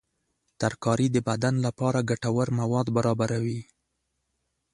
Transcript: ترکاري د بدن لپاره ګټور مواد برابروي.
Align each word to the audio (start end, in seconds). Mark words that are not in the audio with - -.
ترکاري 0.61 1.07
د 1.11 1.17
بدن 1.29 1.55
لپاره 1.65 2.05
ګټور 2.09 2.47
مواد 2.59 2.87
برابروي. 2.97 3.61